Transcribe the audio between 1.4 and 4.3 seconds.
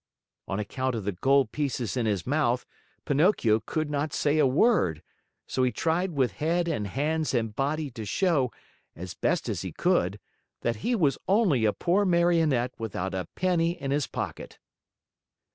pieces in his mouth, Pinocchio could not